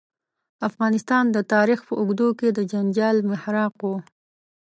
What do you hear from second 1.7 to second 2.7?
په اوږدو کې د